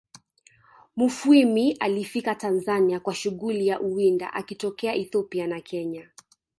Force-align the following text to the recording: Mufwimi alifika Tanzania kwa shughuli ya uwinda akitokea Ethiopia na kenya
Mufwimi 0.95 1.71
alifika 1.71 2.35
Tanzania 2.35 2.99
kwa 2.99 3.15
shughuli 3.15 3.67
ya 3.67 3.79
uwinda 3.81 4.33
akitokea 4.33 4.95
Ethiopia 4.95 5.47
na 5.47 5.61
kenya 5.61 6.09